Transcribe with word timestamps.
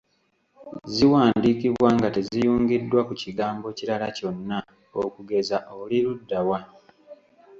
Ziwandiikibwa 0.93 1.87
nga 1.97 2.07
teziyungiddwa 2.15 2.99
ku 3.07 3.13
kigambo 3.21 3.67
kirala 3.77 4.07
kyonna 4.17 4.57
okugeza 5.05 5.57
oli 5.79 5.97
ludda 6.05 6.39
wa? 6.49 6.59